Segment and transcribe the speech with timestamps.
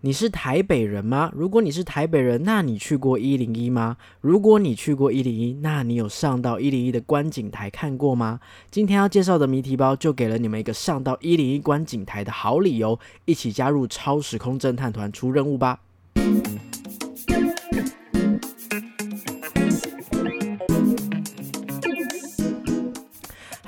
[0.00, 1.32] 你是台北人吗？
[1.34, 3.96] 如果你是台北人，那你去过一零一吗？
[4.20, 8.38] 如果你去过一零一，那你有上到一零一的观景台看过吗？
[8.70, 15.80] 今天要介绍的谜题包就给了你们一个上到一零一观景台的好理由，一起加入超时空侦探团出任务吧！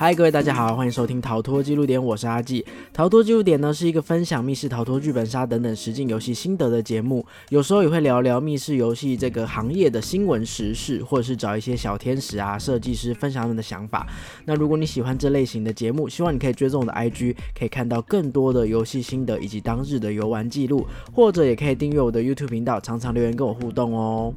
[0.00, 2.62] 嗨，各位大家好，欢迎收听《逃脱记录点》，我是阿纪。
[2.90, 14.06] 《逃脱记录点》呢是一个分享密室逃脱、剧本杀等等实境游戏心得的节目，有时候也会聊聊密室游戏这个行业的新闻时事，或者是找一些小天使啊、设计师分享他们的想法。
[14.46, 24.32] 那如果你喜欢这类型的节目，希望你可以追踪我的 IG，可以看到更多的游戏心得以及当日的游玩记录，或者也可以订阅我的 YouTube 频道，常常留言跟我互动哦。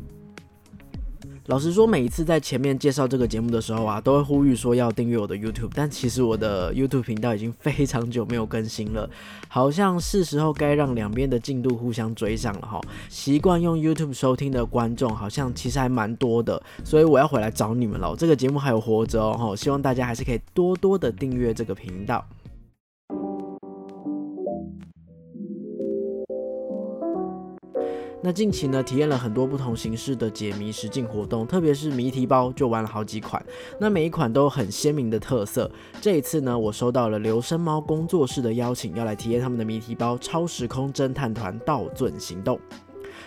[1.48, 9.10] 老实说，每一次在前面介绍这个节目的时候啊，都会呼吁说要订阅我的 YouTube，但其实我的 YouTube 频道已经非常久没有更新了，
[9.50, 12.80] 好像是时候该让两边的进度互相追上了哈。
[13.10, 18.16] 习惯用 YouTube 收听的观众好像其实还蛮多的，所以我要回来找你们了。
[18.18, 22.26] 这个节目还有活着哦，希望大家还是可以多多的订阅这个频道。
[28.26, 33.46] 那近期呢，体验了很多不同形式的解谜实境活动，特别是谜题包就玩了好几款，
[33.78, 35.70] 那每一款都有很鲜明的特色。
[36.00, 42.58] 这一次呢，我收到了留声猫工作室的邀请，要来体验他们的谜题包《超时空侦探团盗钻行动》。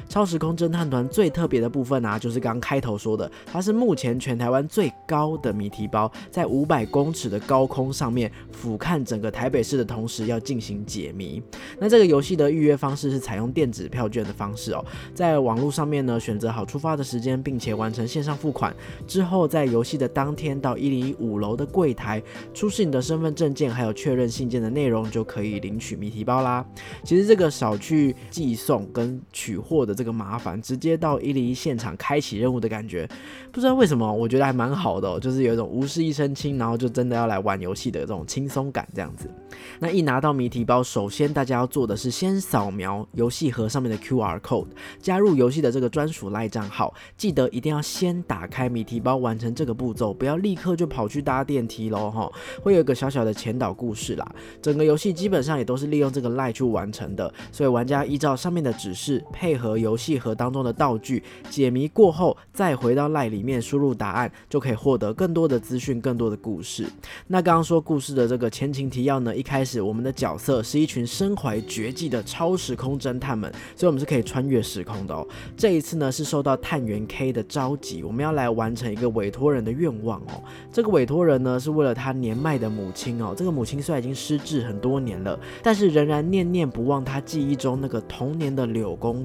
[0.08, 11.42] 超时空侦探团最特别的部分啊，就是刚开头说的，它是目前全台湾最高的谜题包，在五百公尺的高空上面俯瞰整个台北市的同时，要进行解谜。
[11.78, 18.74] 那这个游戏的预约方式是采用电子票券的方式哦，在网络上面呢选择好出发的时间，并且完成线上付款
[19.06, 22.22] 之后，在游戏的当天到一零一五楼的柜台
[22.52, 26.64] 出示你的身份证件，还有确认信件的内容，就可以领取谜题包啦。
[27.04, 29.85] 其实这个少去寄送跟取货。
[29.86, 33.08] 的这个麻烦，直接到一零一现场开启任务的感觉，
[33.52, 39.30] 不知道为什么，我觉得还蛮好的，就是有一种无事一身轻，然后就真的要来玩游戏的这种轻松感，这样子。
[39.78, 44.66] 那一拿到谜题包，首先大家要做的是先扫描游戏盒上面的 QR code，
[45.00, 52.30] 加入游戏的这个专属赖账号，记得一定要先打开谜题包，完成这个步骤，不要立刻就跑去搭电梯喽，哈，
[52.62, 54.34] 会有一个小小的前导故事啦。
[54.60, 59.75] 整个游戏基本上也都是利用这个赖去完成的，所以玩家依照上面的指示配合。
[59.78, 66.86] 游戏盒当中的道具解谜过后，再回到赖里面输入答案，就可以获得更多的资讯、更多的故事。
[67.26, 69.34] 那刚刚说故事的这个前情提要呢？
[69.34, 75.26] 一开始我们的角色是一群身怀绝技的超时空侦探们，所以我们是可以穿越时空的哦。
[75.56, 80.42] 这一次呢是受到探员 K 的召集，我们要来完成一个委托人的愿望哦。
[80.72, 83.34] 这个委托人呢是为了他年迈的母亲哦。
[83.36, 89.16] 这个母亲虽然已经失智很多年了，但是仍然念念不忘他记忆中那个童年的柳公。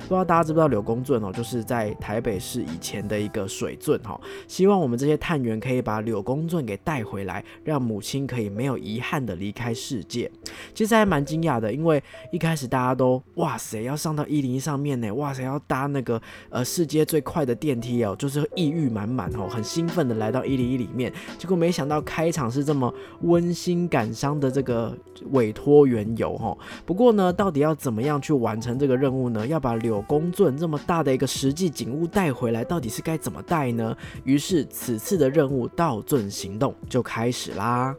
[0.00, 4.20] 不知道大家知不知道柳公圳哦，就是在台北市以前的一个水圳哈。
[4.46, 10.30] 希望我们这些探员可以把柳公圳给带回来，让母亲可以没有遗憾的离开世界。
[10.74, 12.02] 其实还蛮惊讶的，因为
[12.32, 21.12] 一开始大家都哇塞要上到一零一上面呢，哇塞要搭那个呃世界最快的电梯哦，就是意欲满满哦，很兴奋的来到一零一里面。
[21.38, 22.92] 结果没想到开场是这么
[23.22, 24.96] 温馨感伤的这个
[25.32, 26.56] 委托缘由哈。
[26.84, 29.46] 不过呢，到底要怎么样去完成这个任务呢？
[29.46, 33.96] 要把柳公圳这么大的一个实际景物带回来，到底是该怎么带呢？
[34.24, 37.94] 于是此次的任务倒钻行动就开始啦。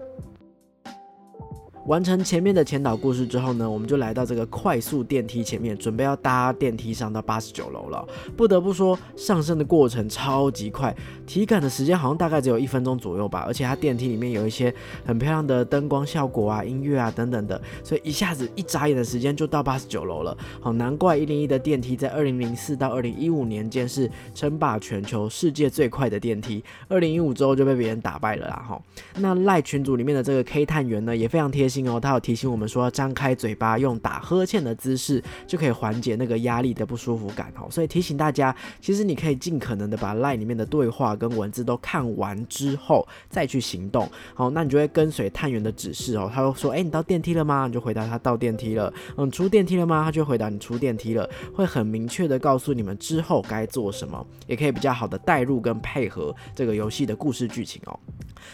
[1.88, 8.08] 完成前面的前导故事之后呢，我们就来到这个快速电梯前面，准备要搭电梯上到八十九楼了。
[8.38, 13.44] 不得不说，上升的过程超级快，体感的时间好像大概只有一分钟左右吧。
[13.48, 14.72] 而且它电梯里面有一些
[15.04, 20.38] 很漂亮的灯光效果啊、音乐啊等等的，所以一下子一眨眼的时间就到八十九楼了。
[20.60, 28.64] 好，难怪一零一的电梯在二零零四到二零一五年间是称霸全球世界最快的电梯，二零一五之后就被别人打败了啦。
[28.70, 28.80] 哈，
[29.18, 31.71] 那赖群组里面的这个 K 探员呢，也非常贴。
[31.72, 37.68] 心哦，他有提醒我们说，张开嘴巴，用打呵欠的姿势，就可以缓解那个压力的不舒服感哦。
[37.72, 44.10] 所以提醒大家，其实你可以尽可能的把 LINE 里面的对话跟文字都看完之后，再去行动。
[44.34, 46.30] 好，那你就会跟随探员的指示哦。
[46.34, 47.68] 他会说，哎，你到电梯了吗？
[47.68, 48.94] 你就回答他到电梯了。
[49.16, 50.04] 嗯，出电梯了吗？
[50.04, 51.30] 他就回答你出电梯了。
[51.54, 58.00] 会很明确的告诉你们之后该做什么，也可以比较好的带入跟配合这个游戏的故事剧情哦。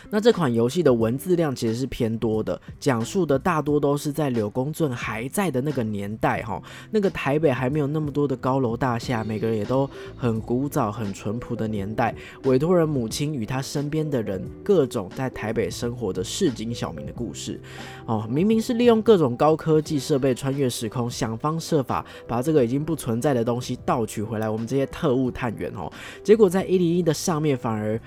[0.09, 6.61] 那这款游戏的文字量其实是偏多的，讲述的大多都是在柳公圳还在的那个年代，哈，
[6.91, 12.13] 那个台北还没有那么多的高楼大厦，每个人也都很古早、很淳朴的年代。
[12.43, 17.59] 委托人母亲与他身边的人，各种在台北生活的市井小民的故事。
[18.05, 24.49] 哦，明明是利用各种高科技设备穿越时空，想方设法把这个已经不存在的东西盗取回来。
[24.49, 25.91] 我们这些特务探员，哦，
[26.23, 27.99] 结果在一零一的上面反而，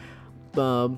[0.55, 0.91] 呃。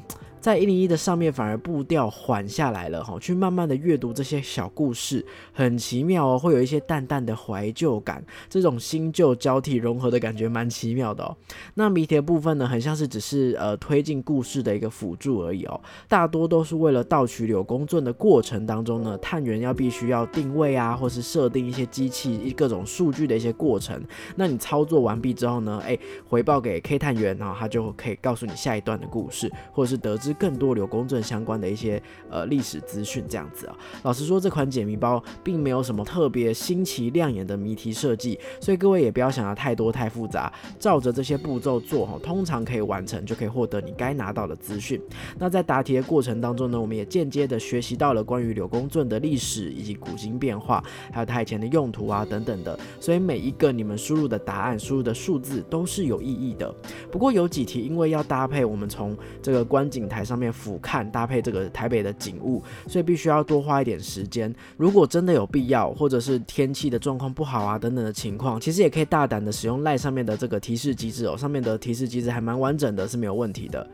[0.43, 11.37] 在一零一的上面，反而步调缓下来了哈，去慢慢的阅读这些小故事，很奇妙哦，会有一些淡淡的怀旧感，这种新旧交替融合的感觉蛮奇妙的哦。
[11.75, 24.03] 那谜题的部分呢，很像是只是呃推进故事的一个辅助而已哦，大多都是为了盗取柳公圳的过程当中呢，探员要必须要定位啊，或是设定一些机器一各种数据的一些过程。
[24.35, 25.97] 那你操作完毕之后呢，哎，
[26.29, 30.32] 回报给 K 探员，然后他就可以告诉你下一段的故事，或者是得知。
[30.33, 33.77] 更多柳公圳相关的一些呃历史资讯，这样子啊。
[34.03, 45.01] 老实说，这款解谜包并没有什么特别新奇亮眼的谜题设计，所以各位也不要想的太多太复杂，照着这些步骤做哈，通常可以完成，就可以获得你该拿到的资讯。
[45.39, 50.83] 那在答题的过程当中呢，我们也间接的学习到了关于柳公圳的历史以及古今变化，
[51.13, 52.79] 还有它以前的用途啊等等的。
[52.99, 56.75] 所以每一个你们输入的答案、输入的数字都是有意义的。
[57.11, 60.22] 不过有几题因为要搭配我们从这个观景台。
[60.25, 64.55] 上面俯瞰搭配这个台北的景物，所以必须要多花一点时间。
[64.77, 71.37] 如果真的有必要，或者是天气的状况不好啊等等的情况，其实也可以大胆的使用赖上面的这个提示机制哦。
[71.37, 73.87] 上面的提示机制还蛮完整的，是没有问题的。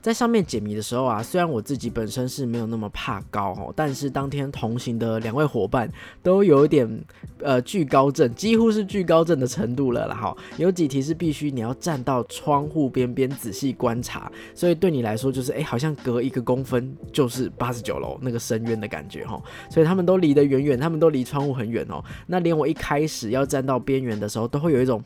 [0.00, 5.90] 在上面解谜的时候啊，虽然我自己本身是没有那么怕高哦，但是当天同行的两位伙伴
[6.22, 6.88] 都有一点
[7.40, 10.36] 呃惧高症，几乎是惧高症的程度了啦哈。
[10.56, 19.40] 有几题是必须你要站到窗户边边仔细观察，所以对你来说就是哎好像隔一个公分就是八十九楼那个深渊的感觉哈。
[19.70, 22.02] 所以他们都离得远远，他们都离窗户很远哦。
[22.26, 25.02] 那连我一开始要站到边缘的时候，都会有一种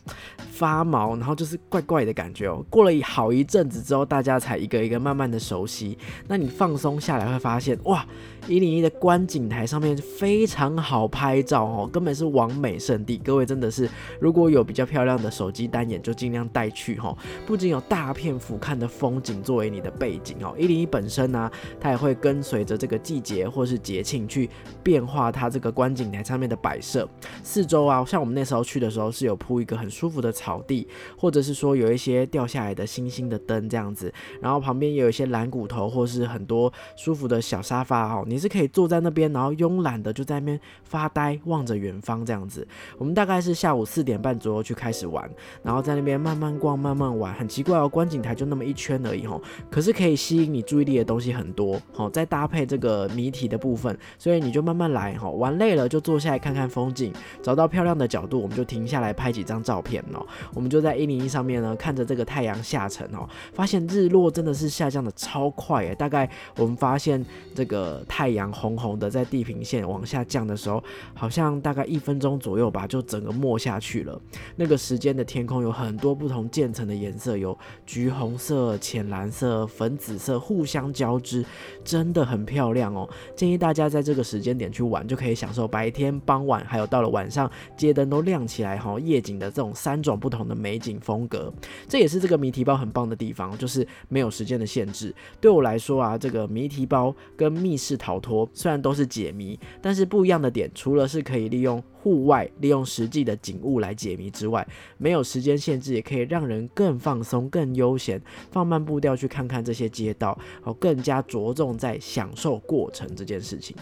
[0.50, 2.64] 发毛，然后就是怪怪的感觉哦。
[2.70, 4.82] 过了好一阵子之后，大家才一个。
[4.82, 8.04] 一个慢慢的熟悉，那你放松下来会发现，哇，
[8.48, 13.18] 一零一的观景台上面非常好拍照哦，根本是完美圣地。
[13.18, 13.88] 各位真的是，
[14.20, 17.14] 如果有比较漂亮的手机单眼，就尽量带去哈。
[17.46, 24.48] 不仅有大片俯瞰的风景作为你的背景哦，一零一本身呢，它也会跟随着这个季节或是节庆去
[24.82, 27.08] 变化它这个观景台上面的摆设。
[27.42, 34.10] 四周啊，像我们那时候去的时候是有铺一个很舒服的草地，或者是说有一些掉下来的星星的灯这样子，
[34.40, 34.62] 然后。
[34.62, 42.66] 旁边也有一些蓝骨头，或是很多舒服的小沙发哦，你是可以坐在那边，然后慵懒的就在那边发呆，望着远方这样子。
[42.96, 45.30] 我们大概是下午四点半左右去开始玩，
[45.62, 47.32] 然后在那边慢慢逛，慢慢玩。
[47.34, 49.40] 很奇怪哦，观景台就那么一圈而已吼，
[49.70, 51.80] 可是可以吸引你注意力的东西很多。
[51.92, 55.30] 好，再搭配这个谜题的部分，所以你就慢慢来哈。
[55.30, 57.12] 玩累了就坐下来看看风景，
[57.42, 60.26] 找到漂亮的角度，我们就停下来拍几张照片哦。
[60.54, 64.72] 我们就在一零一上面呢，看着这个太阳下沉哦，发现日落真的是。
[64.72, 66.26] 下降的超快诶，大概
[66.56, 67.22] 我们发现
[67.54, 70.80] 这个太太阳红红的在地平线往下降的时候，
[71.12, 74.16] 好像大概一分钟左右吧，就整个没下去了。
[74.54, 81.44] 那个时间的天空有很多不同渐层的颜色，有橘红色、浅蓝色、粉紫色，互相交织，
[81.82, 83.10] 真的很漂亮哦。
[83.34, 91.52] 建议大家在这个时间点去玩，就可以享受白天、傍晚，还有到了晚上，街灯都亮起来哈，夜景的这种三种不同的美景风格。
[91.88, 94.52] 这也是这个谜题包很棒的地方，就是没有时间。
[94.52, 104.66] 的限制对我来说啊，这个谜题包跟密室逃逃脱虽然都是解谜，但是不一样的点，除了是可以利用户外、利用实际的景物来解谜之外，
[104.98, 108.20] 没有时间限制，也可以让人更放松、更悠闲，
[108.50, 113.74] 放慢步调去看看这些街道，然后更加着重在享受过程这件事情。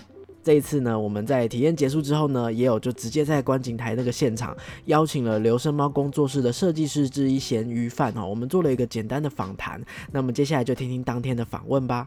[0.44, 9.82] 这一次呢，我们在体验结束之后呢，也有就直接在观景台那个现场邀请了留声猫工作室的设计师之一咸鱼饭哈，我们做了一个简单的访谈。
[10.12, 12.06] 那么接下来就听听当天的访问吧。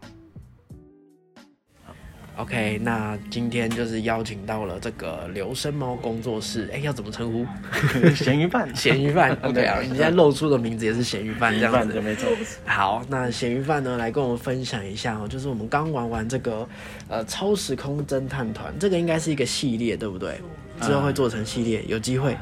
[2.36, 7.46] OK，那今天就是邀请到了这个留声猫工作室，哎，要怎么称呼？
[8.16, 9.38] 咸鱼饭，咸鱼饭。
[9.44, 12.28] OK 啊，你现在露出的名字也是咸鱼饭这样子，没错。
[12.66, 16.68] 好，那咸鱼饭呢，来跟我们分享一下哦，就是我们刚玩完这个
[17.08, 20.36] 呃超时空侦探团，这个应该是一个系列，对不对？
[20.82, 22.36] 之后会做成系列，有机会。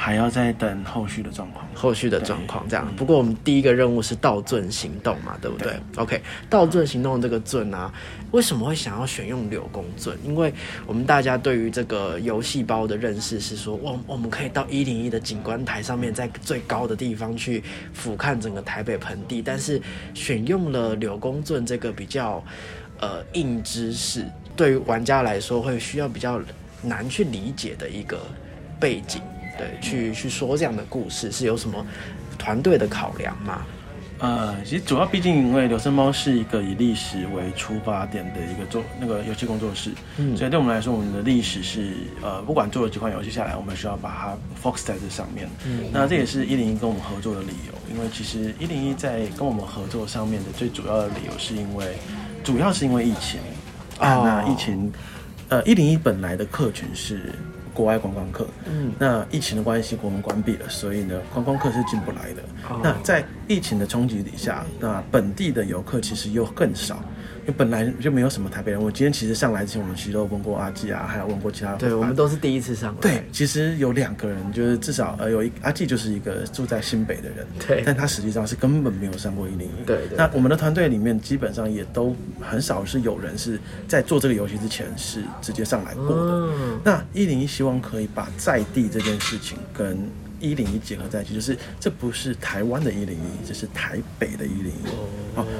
[0.00, 1.66] 还要再等后续的状况。
[1.74, 2.86] 后续的状况这样。
[2.96, 7.92] 不过我们第一个任务是倒钻行动嘛，对不对 o k 倒钻行动这个钻啊，
[8.30, 10.16] 为什么会想要选用柳公尊？
[10.24, 10.54] 因为
[10.86, 19.82] 我们大家对于这个游戏包的认识是说，我我们可以到一零一的景观台上面，在最高的地方去俯瞰整个台北盆地，但是
[20.14, 22.42] 选用了柳公尊这个比较
[23.00, 24.24] 呃硬知识，
[24.54, 26.40] 对于玩家来说会需要比较
[26.82, 28.20] 难去理解的一个
[28.78, 29.20] 背景。
[29.58, 31.84] 对，去去说这样的故事是有什么
[32.38, 33.66] 团队的考量吗？
[34.20, 45.48] 呃，其实主要毕竟因为柳生猫是一个以历史为出发点的一个做那个游戏工作室，嗯，所以对我们来说，我们的历史是呃，不管做了几款游戏下来，我们需要把它 focus 在这上面。
[45.64, 51.96] 嗯，那这也是一零一跟我们合作的理由，因为其实一零一在跟我们合作上面的最主要的理由是因为，
[52.42, 53.38] 主要是因为疫情
[54.00, 54.92] 啊，那疫情，
[55.48, 57.32] 呃，一零一本来的客群是。
[57.74, 62.42] 国外观光客，嗯，那疫情的关系，国门关闭了，所以呢，观光客是进不来的。
[62.82, 67.02] 那在疫情的冲击底下，那本地的游客其实又更少。
[67.56, 68.82] 本来就没有什么台北人。
[68.82, 71.74] 我今天其实上来之前，我们其实都问过阿纪啊，还有问过其他。
[71.74, 73.00] 对，我们都是第一次上来。
[73.00, 77.46] 对，其实有两个人，就是至少呃，有一阿纪就是一个住在新北的人。
[77.66, 77.82] 对。
[77.84, 79.84] 但他实际上是根本没有上过一零一。
[79.86, 80.00] 对。
[80.16, 86.14] 那我们的团队里面基本上也都很少是有人是在做这个游戏之前是直接上来过的。
[86.14, 86.80] 嗯。
[86.84, 89.98] 那一零一希望可以把在地这件事情跟。
[90.40, 95.08] 一零一结合在一起，就是这不是台湾的一零一，这是台北的一零一哦。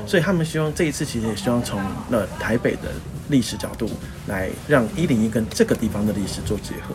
[0.09, 1.79] 所以他们希望这一次其实也希望从
[2.11, 2.91] 呃台北的
[3.29, 3.89] 历史角度
[4.27, 6.95] 来让一零一跟这个地方的历史做结合。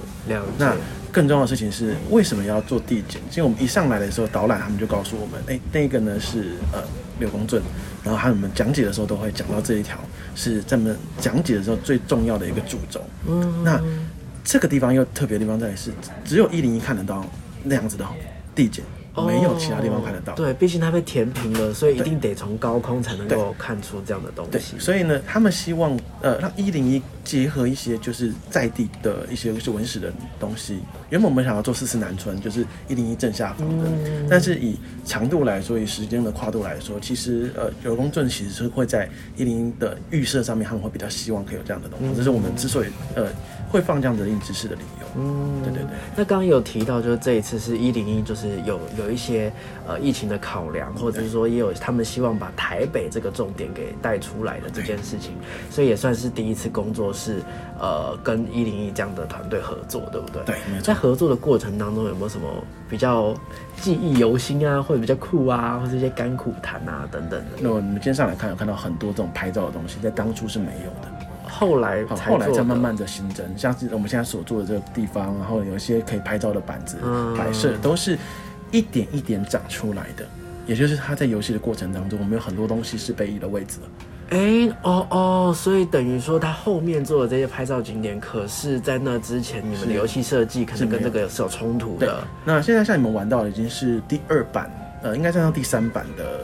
[0.58, 0.76] 那
[1.12, 3.22] 更重要的事情是为什么要做地检？
[3.30, 6.82] 其实我们一上来的时候，导览他们就告诉我们，哎，那个呢是呃
[7.20, 7.62] 柳公圳，
[8.04, 10.00] 然后他们讲解的时候都会讲到这一条
[10.34, 13.00] 是这么讲解的时候最重要的一个主轴。
[13.28, 13.80] 嗯，那
[14.44, 15.92] 这个地方又特别的地方在于是
[16.26, 17.24] 只有一零一看得到。
[17.66, 18.06] 那样子的
[18.54, 18.84] 地景。
[19.16, 20.34] 没有其他地方看得到。
[20.34, 24.78] 对，毕竟它被填平了，所以一定得从高空才能够看出这样的东西。
[24.80, 30.80] 所以呢，他们希望呃让一零一结合一些就是在地的一些是文史的东西。
[31.10, 33.88] 原本我们想要做四四南村，就是一零一正下方的，
[34.30, 42.16] 但是以长度来说，以时间的跨度来说，其实呃有公镇其实是会在一零一的预设上面，他们会比较希望可以有这样的东西。
[42.16, 43.28] 这是我们之所以呃
[43.74, 45.08] 会放这样的硬知识的理由。
[45.16, 45.92] 嗯，对对对。
[46.16, 49.14] 那刚刚有提到，就是这一次是一零一，就是有有。
[49.14, 49.54] 一些
[49.88, 55.34] 呃疫情的考量，或者是说也有他们希望把台北这个重点给带出来的这件事情，
[55.70, 57.44] 所以也算是第一次工作室
[57.80, 60.44] 呃跟一零一这样的团队合作，对不对？
[60.46, 62.48] 对，在合作的过程当中有没有什么
[62.90, 63.36] 比较
[63.80, 67.46] 记忆犹新啊，或者比较酷啊，或者一些甘苦谈啊等等的？
[67.60, 71.12] 那我们今天上来看，有看到很多这种拍照的东西，在当初是没有的，
[71.54, 76.98] 后来后来才慢慢的新增，像是我们现在所做的这个地方，然后有一些可以拍照的板子
[77.38, 78.18] 摆设，都是。
[78.74, 80.26] 一点一点长出来的，
[80.66, 83.88] 也就是他在游戏的过程当中，我们有很多东西是被移了位置了。
[84.32, 92.24] 哎，哦哦，所以等于说他后面做的这些拍照景点，可是在那之前你们的游戏设计可能跟这个是有冲突的。
[92.44, 94.72] 那现在像你们玩到的已经是第二版，
[95.04, 96.40] 呃，应该算到第三版的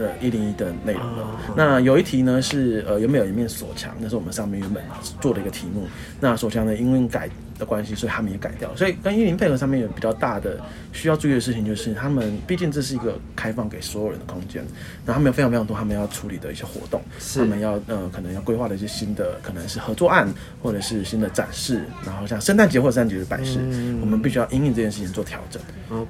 [0.00, 1.40] 的一零一的内容了。
[1.54, 4.82] 那有一题呢是呃有没有一面锁墙，那是我们上面原本
[5.20, 5.86] 做的一个题目。
[6.18, 7.28] 那锁墙呢因为改。
[7.60, 8.74] 的关系，所以他们也改掉。
[8.74, 10.58] 所以跟一零配合上面有比较大的
[10.92, 14.62] 需要注意的事情，就是他们毕竟这是一个开放给所有人的空间，
[15.04, 17.00] 然后他们有非常非常多他们要处理的一些活动，
[17.34, 20.26] 他们要呃可能要规划的一些新的可能是合作案
[20.62, 23.58] 或者是新的展示，然后像圣诞节或者圣诞节的摆饰，
[24.00, 25.60] 我们必须要因应这件事情做调整。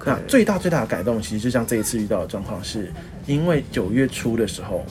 [0.05, 2.93] 那最大最大的改动，其实就像这一次遇到的状况，是
[3.27, 4.87] 因为九月初的时候，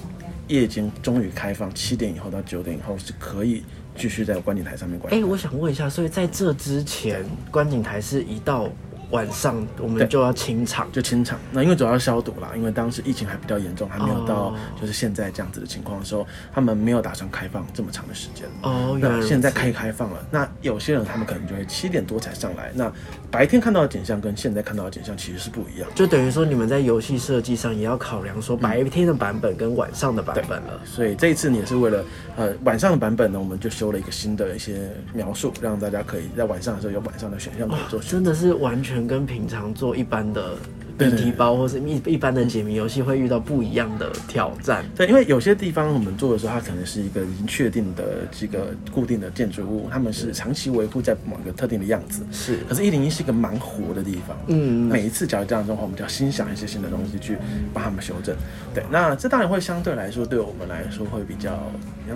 [0.48, 3.64] 夜间终于开放，七点以后到九点以后是可以。
[3.96, 5.14] 继续在观景台上面观。
[5.14, 8.70] 哎，我想问一下，所以在这之前，观景台是一道。
[9.12, 11.40] 晚上我们就要清场，就清场。
[11.52, 18.48] 那因为主要消毒啦，因为当时疫情还比较严重，还没有到就是现在这样子的情况的时候，他们没有打算开放这么长的时间。
[18.62, 20.26] 哦，那现在可以开放了。
[20.30, 22.72] 那有些人他们可能就会七点多才上来。
[22.74, 22.92] 那
[23.32, 25.90] 白天看到的景象跟现在看到的景象其实是不一样。
[25.96, 30.80] 就等于说你们在游戏设计上也要考量说白天的版本跟晚上的版本了。
[30.86, 32.04] 所以这一次你也是为了
[32.36, 38.00] 呃晚上的版本呢，我们就修了一个新的一些描述，让大家可以在晚上的时候有晚上的选项可以做。
[38.00, 39.70] 真的是完全跟平常。
[39.74, 40.58] 做一般的
[41.00, 44.84] 谜题包，或是一一般的解谜游戏，会遇到不一样的挑战。
[44.96, 52.24] 对，因为有些地方我们做的时候，它可能是一个已经确定的这个固定的建筑物，他们是长期维护在某个特定的样子。
[52.32, 54.38] 是，可是，一零一是一个蛮活的地方。
[54.48, 57.38] 嗯，每一次假如这样的话，我们就要心想一些新的东西去
[57.74, 58.36] 帮他们修正。
[58.74, 61.58] 对，那这当然会相对来说，对我们来说会比较，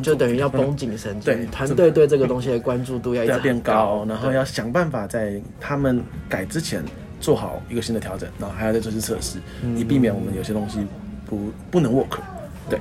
[0.01, 1.33] 就等于要绷紧神经。
[1.33, 6.83] 对，团队对这个东西的关注度要 要变高，然后要想办法在他们改之前。
[7.23, 9.39] 做好一个新的调整，然后还要再做一次测试，
[9.77, 10.85] 以避免我们有些东西
[11.25, 12.19] 不不能 work。
[12.69, 12.77] 对，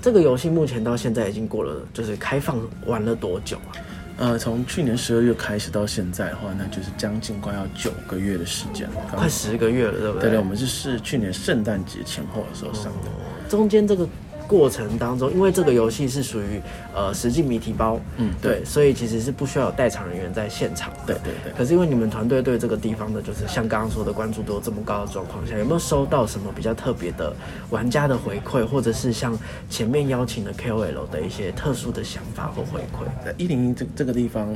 [0.00, 3.74] 这个游戏目前到现在已经过了，就是开放玩了多久啊？
[4.16, 10.28] 呃，从去年十二月开始到现在的话，那就是将近快要九个月的时间了，快十个月了，对不对？
[10.28, 13.10] 对对，我们是是去年圣诞节前后的时候上的。
[13.48, 14.08] 中间这个
[14.46, 16.60] 过程当中，因为这个游戏是属于
[16.94, 21.14] 呃实际谜题包，嗯，对，所以其实是不需要有代场人员在现场的。
[21.14, 21.52] 对对对。
[21.56, 27.34] 可是因为你们团队对这个地方的，就是像刚刚说的关注度这么高的状况下，有没有收到什么比较特别的
[27.70, 29.38] 玩家的回馈，或者是像
[29.70, 33.06] 前面邀请的 KOL 的一些特殊的想法或回馈？
[33.24, 34.54] 在一零一这这个地方，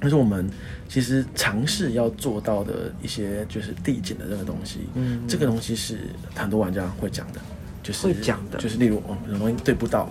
[0.00, 0.48] 就是我们
[0.88, 5.98] 其实尝试要做到的一些就是递减的这个东西，嗯这个东西是
[6.34, 7.40] 很多玩家会讲的，
[7.82, 10.08] 就是会讲的就是例如哦，很容易对不到，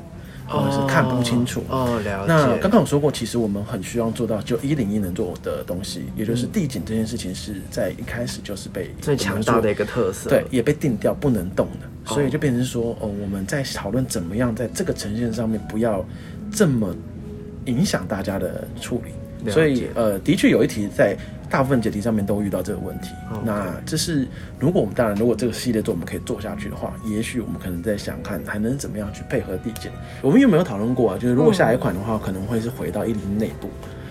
[0.48, 1.64] 或者是看不清楚。
[1.70, 2.58] 哦，了解那。
[2.58, 16.04] 刚刚我说过，其实我们很希望做到就一零一能做的东西，也就是地景这件事情是在一开始就是被最强大的一个特色，对，也被定掉不能动的，所以哦就变成说，哦，我们在讨论怎么样在这个呈现上面不要
[16.52, 16.96] 这么
[17.66, 19.12] 影响大家的处理。
[19.46, 21.16] 了所以呃，的确有一题在
[21.50, 23.10] 大部分解题上面都遇到这个问题。
[23.44, 24.28] 那这是
[24.60, 29.92] 如果我们当然如果这个系列做我们可以做下去的话，也许我们可能在想看还能怎么样去配合递减。
[30.22, 31.18] 我们有没有讨论过啊？
[31.18, 33.70] 就是如果下一款的话，可能会是回到一零内部。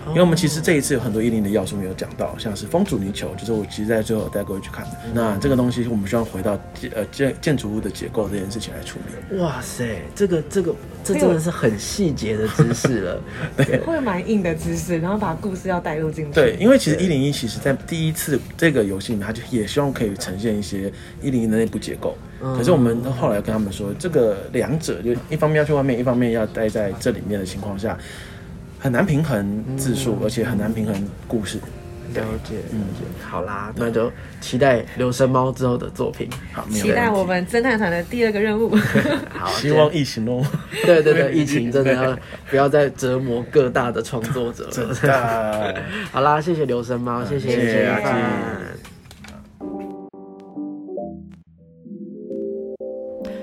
[0.09, 4.91] 因为我们其实这一次有很多一零的要素没有讲到，像是风阻泥球，就是我其实在最后有带各位去看的。
[5.13, 9.37] 那这个东西我们需要回到建呃建建筑物的结构这件事情来处理。
[9.37, 13.21] 哇塞，这个这个这真的是很细节的知识了。
[13.85, 16.31] 会蛮硬的知识，然后把故事要带入进去。
[16.33, 22.17] 对，因为其实一零一其实在第一次这个游戏里面，它就也希望可以呈现一些一零一的内部结构。
[22.39, 27.97] 可是我们后来跟他们说，这个两者就一方面要去外面，一方面要待在这里面的情况下，
[28.79, 31.59] 很难平衡字数，而且很难平衡故事。
[32.13, 33.05] 了解，了解。
[33.29, 36.27] 好啦，那就期待留声猫之后的作品。
[36.51, 38.75] 好，期待我们侦探团的第二个任务。
[39.29, 40.43] 好， 希望疫情哦，
[40.85, 42.17] 对对对， 疫情真的要
[42.49, 44.95] 不要再折磨各大的创作者真了。
[44.95, 45.83] 的。
[46.11, 47.89] 好啦，谢谢留声猫，谢谢谢谢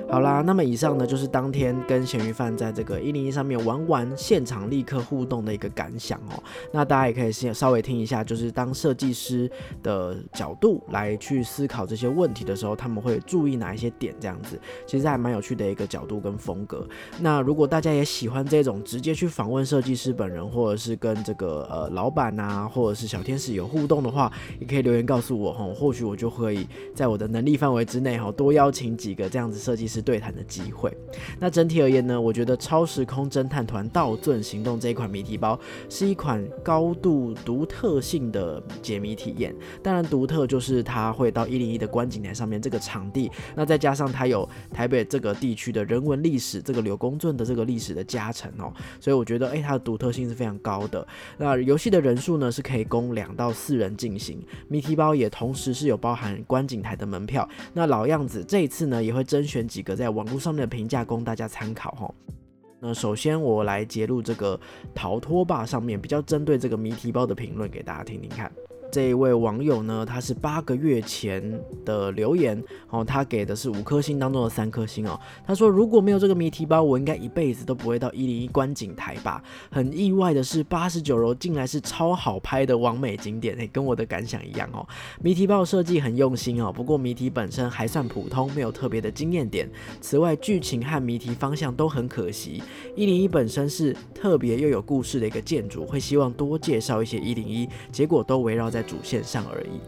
[0.08, 6.42] 好啦，那么以上呢就是当天跟咸鱼饭在这个一零一上面玩完现场立刻互动的一个感想哦。
[6.72, 9.50] 那大家也可以先稍微听一下，就是当设计师
[9.82, 16.86] 的角度来去思考这些问题的时候，他们会注意哪一些点，这样子其实还蛮有趣的一个角度跟风格。
[17.20, 30.96] 那如果大家也喜欢这种直接去访问设计师本人，或者是跟这个呃老板啊，或者是小天使有互动的话，也可以留言告诉我哈，或许我就可以在我的能力范围之内哈，多邀请几个这样子设计师对谈的机会。
[31.38, 39.54] 那整体而言呢，我觉得《超时空侦探团盗尊行动》这一款谜题包是一款高度独特性的解谜体验。
[39.82, 51.06] 当然，独特就是它会到一零一的观景台上面这个场地，那再加上它有台北这个地区的人文历史，这个柳公圳的这个历史的加成哦，所以我觉得诶，它的独特性是非常高的。
[51.38, 57.48] 那游戏的人数呢是可以供两到四人进行，谜题包也同时是有包含观景台的门票。
[57.72, 62.14] 那老样子，这一次呢也会甄选几个在网络上面的评价供大家参考哈。
[62.80, 64.58] 那首先我来揭露这个
[64.94, 68.52] 逃脱吧上面比较针对这个谜题包的评论给大家听听看。
[68.90, 75.18] 这一位网友呢，他是八个月前的留言哦，他给的是五颗星当中的三颗星哦。
[75.46, 79.42] 他说如果没有这个谜题包，我应该一辈子都不会到一零一观景台吧。
[79.70, 84.86] 很意外的是，八十九楼竟然是超好拍的完美景点，诶，跟我的感想一样哦。
[85.20, 89.68] 谜题包设计很用心哦，不过谜题本身还算普通，没有特别的惊艳点。
[90.00, 92.62] 此外，剧情和谜题方向都很可惜。
[92.94, 99.80] 一零一本身是特别又有故事的一个建筑，会希望多介绍一些一零一，结果都围绕在在主线上而已。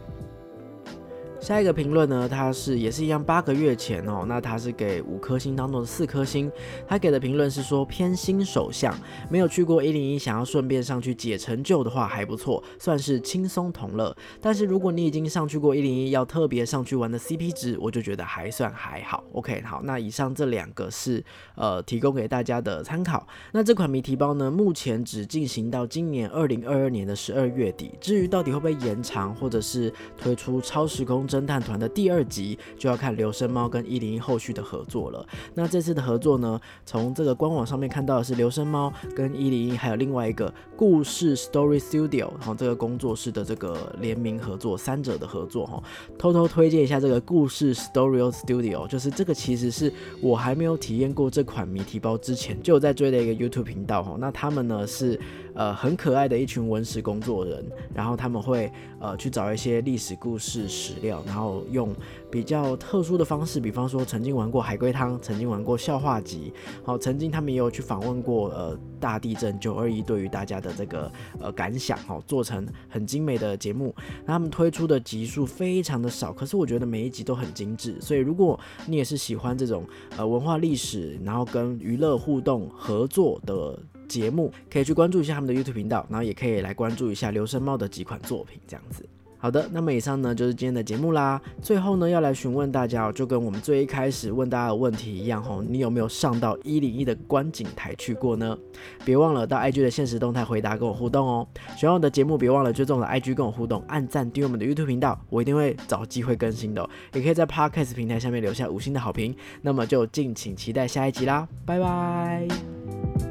[1.39, 6.51] 下一个评论呢，他是也是一样，八个月前哦，那他是给五颗星当中的四颗星，
[6.85, 8.93] 他给的评论是说偏新手向，
[9.31, 14.15] 没有去过一零一，想要顺便上去解成就的话还不错，算是轻松同乐。
[14.41, 19.23] 但是如果你已经上去过一零一，要特别上去玩的 CP 值，我就觉得还算还好。
[19.31, 21.23] OK，好，那以上这两个是
[21.55, 23.25] 呃提供给大家的参考。
[23.53, 35.23] 那这款谜题包呢，目前只进行到今年二零二二年的十二月底，至于到底会不会延长，或者是推出超时空侦探团的第二集，就要看留声猫跟一零一后续的合作了。
[35.53, 45.83] 那这次的合作呢，从这个官网上面看到的是留声猫跟一零一，还有另外一个故事 Story Studio，然后这个工作室的这个联名合作，三者的合作哈。
[46.17, 54.17] 偷偷推荐一下这个故事 Story Studio，就是这个其实是我还没有体验过这款谜题包之前就有在追的一个 YouTube 频道哈。
[54.19, 55.19] 那他们呢是
[55.53, 61.93] 呃很可爱的一群文史工作人，然后他们会呃去找一些历史故事史料，然后用
[62.29, 66.53] 比较特殊的方式，比方说曾经玩过海龟汤，曾经玩过笑话集，
[66.83, 73.93] 好，曾经他们也有去访问过呃大地震九二一对于大家的这个呃感想，哦，做成很精美的节目。
[74.25, 77.99] 那他们推出的集数非常的少，可是我觉得每一集都很精致。
[77.99, 79.85] 所以如果你也是喜欢这种
[80.17, 83.77] 呃文化历史，然后跟娱乐互动合作的
[84.07, 89.07] 节目，可以去关注一下他们的 YouTube 频道，然后也可以来关注一下刘生茂的几款作品，这样子。
[89.41, 91.41] 好的，那么以上呢就是今天的节目啦。
[91.61, 98.57] 最后呢，要来询问大家哦，就跟我们最一开始问大家的问题一样吼，你有没有上到一零一的观景台去过呢？
[99.05, 101.47] 别忘了到 IG 的现实动态回答跟我互动哦。
[101.77, 106.89] 喜欢我的节目，别忘了追踪我的 IG 跟我互动，按赞订阅我们的 YouTube 频道，我一定会找机会更新的。
[107.13, 109.33] 也可以在 Podcast 平台下面留下五星的好评。
[109.61, 113.28] 那么就敬请期待下一集啦，拜拜。